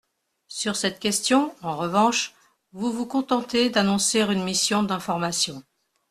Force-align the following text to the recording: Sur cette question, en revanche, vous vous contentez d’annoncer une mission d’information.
Sur 0.47 0.77
cette 0.77 0.99
question, 0.99 1.53
en 1.61 1.77
revanche, 1.77 2.33
vous 2.71 2.91
vous 2.91 3.05
contentez 3.05 3.69
d’annoncer 3.69 4.21
une 4.21 4.43
mission 4.43 4.81
d’information. 4.81 5.61